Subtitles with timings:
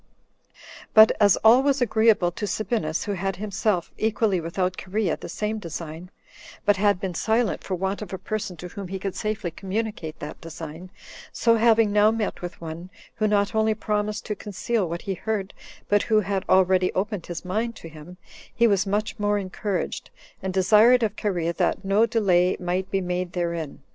[0.83, 0.87] 8.
[0.95, 5.59] But as all was agreeable to Sabinus, who had himself, equally without Cherea, the same
[5.59, 6.09] design,
[6.65, 10.17] but had been silent for want of a person to whom he could safely communicate
[10.17, 10.89] that design;
[11.31, 15.53] so having now met with one, who not only promised to conceal what he heard,
[15.87, 18.17] but who had already opened his mind to him,
[18.51, 20.09] he was much more encouraged,
[20.41, 23.83] and desired of Cherea that no delay might be made therein.